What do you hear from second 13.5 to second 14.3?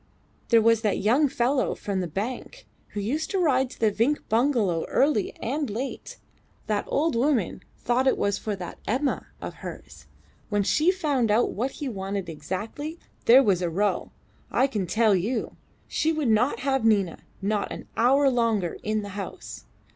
a row,